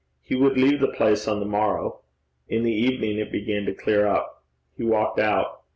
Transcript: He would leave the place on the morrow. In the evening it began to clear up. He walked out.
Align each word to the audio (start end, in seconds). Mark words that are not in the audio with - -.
He 0.23 0.33
would 0.33 0.57
leave 0.57 0.79
the 0.79 0.87
place 0.87 1.27
on 1.27 1.39
the 1.39 1.45
morrow. 1.45 1.99
In 2.49 2.63
the 2.63 2.73
evening 2.73 3.19
it 3.19 3.31
began 3.31 3.65
to 3.67 3.73
clear 3.75 4.07
up. 4.07 4.43
He 4.75 4.83
walked 4.83 5.19
out. 5.19 5.61